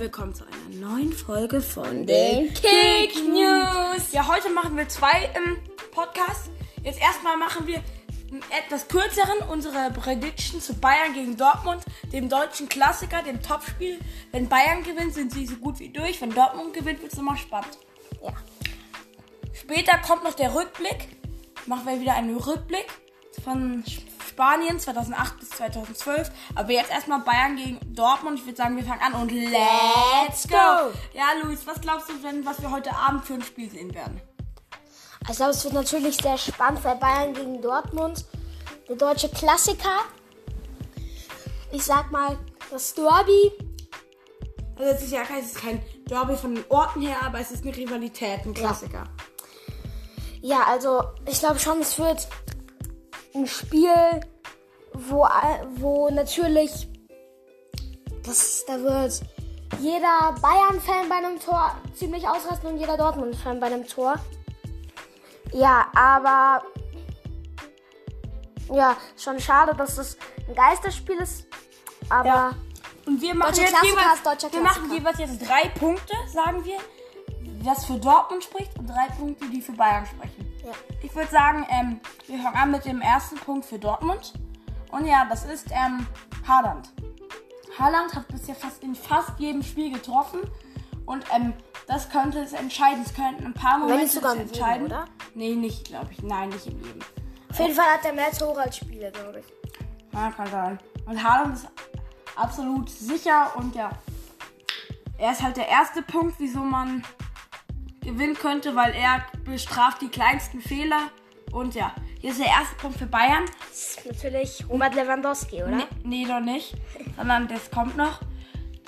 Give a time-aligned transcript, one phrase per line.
[0.00, 4.12] willkommen zu einer neuen Folge von Den Kick News.
[4.12, 5.58] Ja, heute machen wir zwei ähm,
[5.92, 6.48] Podcasts.
[6.82, 7.82] Jetzt erstmal machen wir
[8.30, 11.82] einen etwas kürzeren unsere Prediction zu Bayern gegen Dortmund,
[12.14, 13.98] dem deutschen Klassiker, dem Topspiel.
[14.32, 16.18] Wenn Bayern gewinnt, sind sie so gut wie durch.
[16.22, 17.76] Wenn Dortmund gewinnt, wird es nochmal spannend.
[18.22, 18.32] Ja.
[19.52, 21.08] Später kommt noch der Rückblick.
[21.66, 22.86] Machen wir wieder einen Rückblick
[23.44, 23.84] von
[24.40, 26.30] Spanien 2008 bis 2012.
[26.54, 28.38] Aber jetzt erstmal Bayern gegen Dortmund.
[28.38, 30.56] Ich würde sagen, wir fangen an und let's go!
[31.12, 34.18] Ja, Luis, was glaubst du denn, was wir heute Abend für ein Spiel sehen werden?
[35.28, 38.24] Ich glaube, es wird natürlich sehr spannend, weil Bayern gegen Dortmund,
[38.88, 39.98] der deutsche Klassiker.
[41.70, 42.38] Ich sag mal,
[42.70, 43.52] das Derby.
[44.78, 47.50] Also es ist ja kein, es ist kein Derby von den Orten her, aber es
[47.50, 49.04] ist eine Rivalität, ein Klassiker.
[50.40, 52.26] Ja, also ich glaube schon, es wird
[53.34, 54.20] ein Spiel,
[55.08, 55.26] wo,
[55.76, 56.88] wo natürlich
[58.24, 59.20] das, da wird
[59.78, 64.16] jeder Bayern-Fan bei einem Tor ziemlich ausrasten und jeder Dortmund-Fan bei einem Tor.
[65.52, 66.62] Ja, aber
[68.72, 70.16] ja, schon schade, dass es
[70.48, 71.46] ein Geisterspiel ist.
[72.08, 72.54] Aber Ja.
[73.06, 76.78] Und wir machen jetzt jeweils, wir machen jeweils jetzt drei Punkte, sagen wir,
[77.64, 80.52] was für Dortmund spricht und drei Punkte, die für Bayern sprechen.
[80.64, 80.72] Ja.
[81.02, 84.34] Ich würde sagen, ähm, wir fangen an mit dem ersten Punkt für Dortmund.
[84.92, 86.06] Und ja, das ist ähm,
[86.46, 86.92] Haaland.
[87.78, 90.40] Haaland hat bisher fast in fast jedem Spiel getroffen.
[91.06, 91.52] Und ähm,
[91.86, 93.02] das könnte es entscheiden.
[93.04, 94.86] Es könnten ein paar Momente nicht sogar es in jedem, entscheiden.
[94.86, 95.04] oder?
[95.34, 96.22] Nee, nicht, glaube ich.
[96.22, 97.00] Nein, nicht in jedem.
[97.50, 99.46] auf jeden Fall hat er mehr Tore als Spiele, glaube ich.
[100.12, 100.78] Ja, kann sein.
[101.06, 101.68] Und Haaland ist
[102.36, 103.90] absolut sicher und ja,
[105.18, 107.02] er ist halt der erste Punkt, wieso man
[108.00, 111.10] gewinnen könnte, weil er bestraft die kleinsten Fehler.
[111.52, 113.46] Und ja, hier ist der erste Punkt für Bayern.
[113.70, 115.76] Das ist natürlich Robert Lewandowski, oder?
[115.76, 116.74] Nee, nee, doch nicht,
[117.16, 118.20] sondern das kommt noch.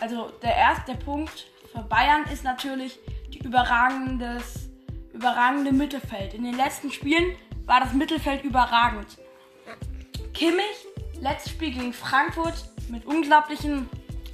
[0.00, 2.98] Also der erste Punkt für Bayern ist natürlich
[3.32, 4.70] die überragendes,
[5.12, 6.32] überragende Mittelfeld.
[6.32, 7.36] In den letzten Spielen
[7.66, 9.18] war das Mittelfeld überragend.
[10.32, 10.86] Kimmich,
[11.20, 13.90] letztes Spiel gegen Frankfurt mit unglaublichen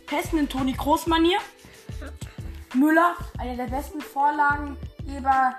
[0.06, 1.38] Pässen in Toni Kroos-Manier.
[2.74, 5.56] Müller, einer der besten Vorlagengeber,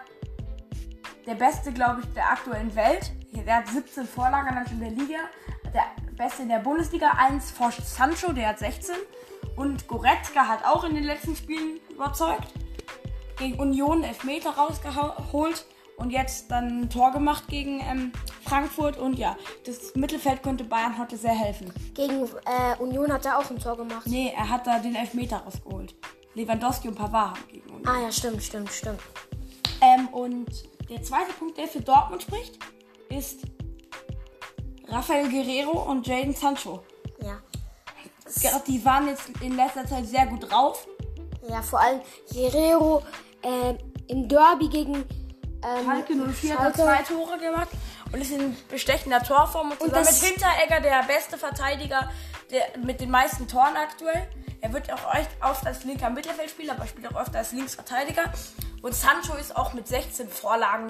[1.25, 3.11] der beste, glaube ich, der aktuellen Welt.
[3.43, 5.19] Der hat 17 Vorlagen dann in der Liga.
[5.73, 5.85] Der
[6.15, 7.09] beste in der Bundesliga.
[7.17, 8.95] Eins vor Sancho, der hat 16.
[9.55, 12.47] Und Goretzka hat auch in den letzten Spielen überzeugt.
[13.37, 15.65] Gegen Union Elfmeter rausgeholt
[15.97, 18.11] und jetzt dann ein Tor gemacht gegen ähm,
[18.43, 18.97] Frankfurt.
[18.97, 19.35] Und ja,
[19.65, 21.71] das Mittelfeld könnte Bayern heute sehr helfen.
[21.93, 24.07] Gegen äh, Union hat er auch ein Tor gemacht.
[24.07, 25.95] Nee, er hat da den Elfmeter rausgeholt.
[26.33, 27.87] Lewandowski und Pavard haben gegen Union.
[27.87, 28.99] Ah ja, stimmt, stimmt, stimmt.
[29.81, 30.47] Ähm, und
[30.89, 32.59] der zweite Punkt, der für Dortmund spricht,
[33.09, 33.39] ist
[34.87, 36.83] Rafael Guerrero und Jaden Sancho.
[37.21, 37.39] Ja.
[38.67, 40.87] Die waren jetzt in letzter Zeit sehr gut drauf.
[41.47, 42.01] Ja, vor allem
[42.31, 43.03] Guerrero
[43.41, 43.75] äh,
[44.07, 47.69] im Derby gegen ähm, Schalke 04 hat zwei Tore gemacht
[48.11, 52.09] und ist in bestechender Torform und das- mit Hinteregger der beste Verteidiger
[52.51, 54.27] der, mit den meisten Toren aktuell.
[54.61, 55.03] Er wird auch
[55.49, 58.23] oft als linker Mittelfeldspieler, aber spielt auch öfter als Linksverteidiger.
[58.81, 60.87] Und Sancho ist auch mit 16 Vorlagen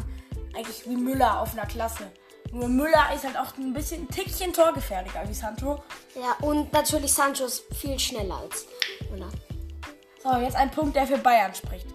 [0.55, 2.11] eigentlich wie Müller auf einer Klasse.
[2.51, 5.83] Nur Müller ist halt auch ein bisschen ein Tickchen torgefährlicher wie Sancho.
[6.15, 8.65] Ja, und natürlich Sancho ist viel schneller als
[9.11, 9.29] Müller.
[10.23, 11.87] So, jetzt ein Punkt, der für Bayern spricht.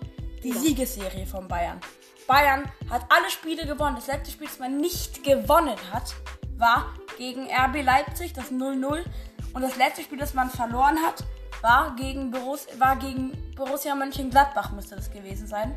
[0.42, 1.80] Die Siegesserie von Bayern.
[2.26, 3.96] Bayern hat alle Spiele gewonnen.
[3.96, 6.14] Das letzte Spiel, das man nicht gewonnen hat,
[6.56, 9.04] war gegen RB Leipzig, das 0-0.
[9.52, 11.24] Und das letzte Spiel, das man verloren hat,
[11.62, 15.76] war gegen, Borus war gegen Borussia Mönchengladbach, müsste das gewesen sein.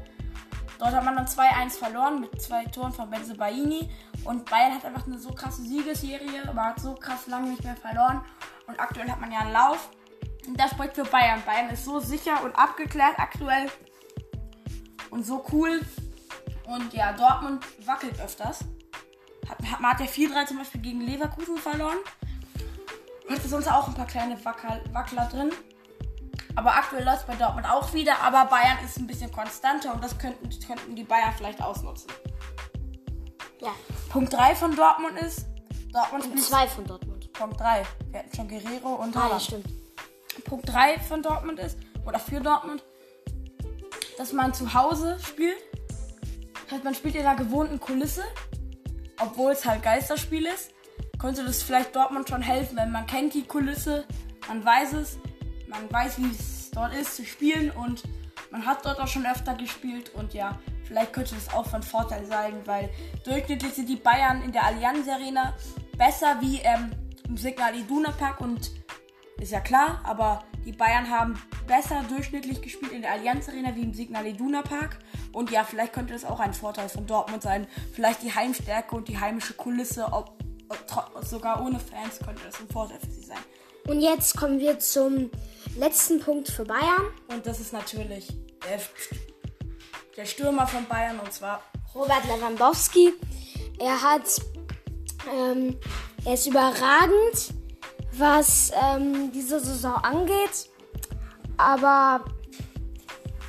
[0.83, 3.89] Dort hat man dann 2-1 verloren mit zwei Toren von Benze Baini.
[4.25, 7.77] Und Bayern hat einfach eine so krasse Siegesserie, man hat so krass lange nicht mehr
[7.77, 8.21] verloren.
[8.67, 9.89] Und aktuell hat man ja einen Lauf.
[10.45, 11.41] Und das spricht für Bayern.
[11.45, 13.71] Bayern ist so sicher und abgeklärt aktuell.
[15.09, 15.79] Und so cool.
[16.65, 18.65] Und ja, Dortmund wackelt öfters.
[19.47, 21.99] Hat, hat, man hat ja 4-3 zum Beispiel gegen Leverkusen verloren.
[23.29, 25.51] Hatte sonst auch ein paar kleine Wackel, Wackler drin.
[26.55, 28.19] Aber aktuell läuft es bei Dortmund auch wieder.
[28.21, 32.09] Aber Bayern ist ein bisschen konstanter und das könnten, könnten die Bayern vielleicht ausnutzen.
[33.61, 33.71] Ja,
[34.09, 35.45] Punkt 3 von Dortmund ist.
[35.91, 37.31] Dortmund und spielt zwei von Dortmund.
[37.33, 37.83] Punkt 3.
[38.11, 39.41] Wir hatten schon Guerrero und Ah, ja, Haaland.
[39.41, 39.65] stimmt.
[40.45, 42.83] Punkt 3 von Dortmund ist, oder für Dortmund,
[44.17, 45.57] dass man zu Hause spielt.
[46.65, 48.23] Das heißt, man spielt in einer gewohnten Kulisse,
[49.19, 50.71] obwohl es halt Geisterspiel ist.
[51.19, 54.05] Könnte das vielleicht Dortmund schon helfen, wenn man kennt die Kulisse,
[54.47, 55.17] man weiß es,
[55.73, 58.03] man weiß, wie es dort ist zu spielen und
[58.51, 62.25] man hat dort auch schon öfter gespielt und ja, vielleicht könnte das auch von Vorteil
[62.25, 62.89] sein, weil
[63.25, 65.53] durchschnittlich sind die Bayern in der Allianz Arena
[65.97, 66.91] besser wie ähm,
[67.27, 68.71] im Signal Iduna Park und
[69.39, 73.81] ist ja klar, aber Die Bayern haben besser durchschnittlich gespielt in der Allianz Arena wie
[73.81, 74.99] im Signal Iduna Park.
[75.33, 77.67] Und ja, vielleicht könnte das auch ein Vorteil von Dortmund sein.
[77.91, 80.37] Vielleicht die Heimstärke und die heimische Kulisse, ob,
[80.69, 83.37] ob sogar ohne Fans könnte das ein Vorteil für sie sein.
[83.87, 85.29] Und jetzt kommen wir zum
[85.75, 87.07] letzten Punkt für Bayern.
[87.27, 88.27] Und das ist natürlich
[88.67, 88.79] der,
[90.15, 91.61] der Stürmer von Bayern und zwar
[91.93, 93.13] Robert Lewandowski.
[93.79, 94.23] Er hat,
[95.31, 95.77] ähm,
[96.25, 97.53] er ist überragend,
[98.13, 100.69] was ähm, diese Saison angeht.
[101.57, 102.25] Aber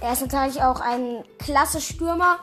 [0.00, 2.38] er ist natürlich auch ein klasse Stürmer.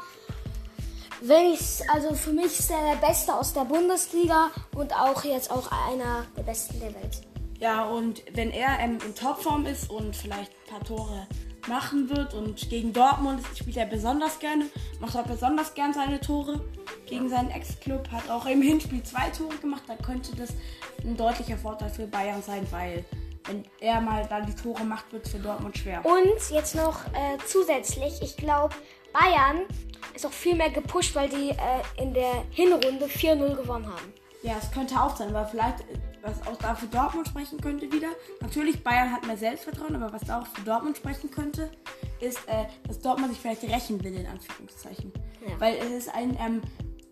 [1.21, 1.55] Wenn
[1.93, 6.25] also für mich ist er der Beste aus der Bundesliga und auch jetzt auch einer
[6.35, 7.30] der Besten der Welt.
[7.61, 11.27] Ja, und wenn er ähm, in Topform ist und vielleicht ein paar Tore
[11.67, 14.65] machen wird und gegen Dortmund spielt er besonders gerne,
[14.99, 16.59] macht er besonders gern seine Tore
[17.05, 20.49] gegen seinen Ex-Club, hat auch im Hinspiel zwei Tore gemacht, dann könnte das
[21.03, 23.05] ein deutlicher Vorteil für Bayern sein, weil
[23.45, 26.03] wenn er mal dann die Tore macht, wird es für Dortmund schwer.
[26.03, 28.73] Und jetzt noch äh, zusätzlich, ich glaube,
[29.13, 29.61] Bayern
[30.15, 34.13] ist auch viel mehr gepusht, weil die äh, in der Hinrunde 4-0 gewonnen haben.
[34.43, 35.83] Ja, es könnte auch sein, weil vielleicht,
[36.21, 38.09] was auch da für Dortmund sprechen könnte wieder.
[38.41, 41.69] Natürlich, Bayern hat mehr Selbstvertrauen, aber was da auch für Dortmund sprechen könnte,
[42.19, 45.11] ist, äh, dass Dortmund sich vielleicht rächen will, in Anführungszeichen.
[45.47, 45.59] Ja.
[45.59, 46.61] Weil es ist ein ähm,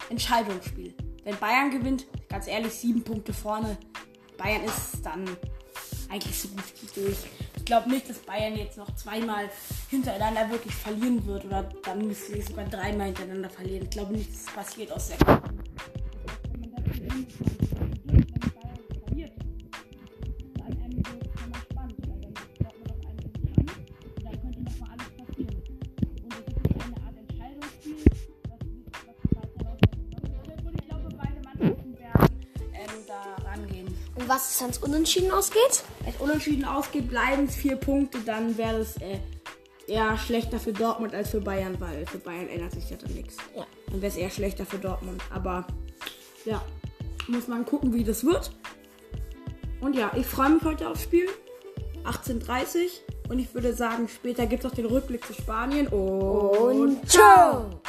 [0.10, 0.96] Entscheidungsspiel.
[1.24, 3.78] Wenn Bayern gewinnt, ganz ehrlich, sieben Punkte vorne,
[4.38, 5.26] Bayern ist dann
[6.10, 7.18] eigentlich so gut wie durch.
[7.56, 9.50] Ich glaube nicht, dass Bayern jetzt noch zweimal
[9.90, 13.84] hintereinander wirklich verlieren wird oder dann müsste sie sogar dreimal hintereinander verlieren.
[13.84, 15.18] Ich glaube nicht, dass es passiert aus der
[34.28, 35.84] was es ans Unentschieden ausgeht?
[36.04, 38.20] Wenn es unentschieden ausgeht, bleiben es vier Punkte.
[38.20, 39.20] Dann wäre es äh,
[39.88, 43.38] eher schlechter für Dortmund als für Bayern, weil für Bayern ändert sich ja dann nichts.
[43.56, 43.66] Ja.
[43.88, 45.22] Dann wäre es eher schlechter für Dortmund.
[45.34, 45.66] Aber
[46.46, 46.64] ja,
[47.28, 48.52] muss man gucken, wie das wird.
[49.82, 51.28] Und ja, ich freue mich heute aufs Spiel.
[52.06, 55.88] 18.30 Und ich würde sagen, später gibt es auch den Rückblick zu Spanien.
[55.88, 57.82] Und, und ciao!